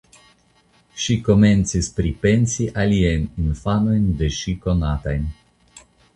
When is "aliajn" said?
2.85-3.29